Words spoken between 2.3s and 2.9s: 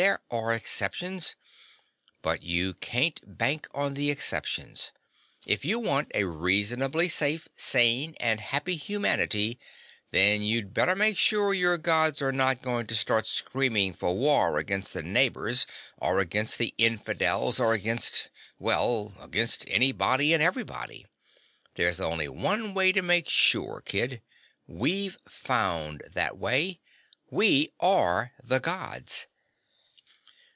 you